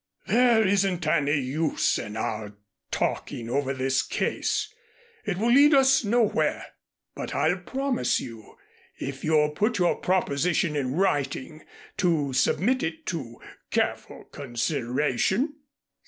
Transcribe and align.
"There 0.25 0.65
isn't 0.65 1.05
any 1.05 1.35
use 1.39 1.99
in 1.99 2.17
our 2.17 2.53
talking 2.89 3.51
over 3.51 3.71
this 3.71 4.01
case. 4.01 4.73
It 5.25 5.37
will 5.37 5.51
lead 5.51 5.75
us 5.75 6.03
nowhere. 6.03 6.65
But 7.13 7.35
I'll 7.35 7.57
promise 7.59 8.19
you 8.19 8.57
if 8.99 9.23
you'll 9.23 9.51
put 9.51 9.77
your 9.77 9.95
proposition 9.97 10.75
in 10.75 10.95
writing 10.95 11.65
to 11.97 12.33
submit 12.33 12.81
it 12.81 13.05
to 13.13 13.39
careful 13.69 14.23
consideration." 14.23 15.57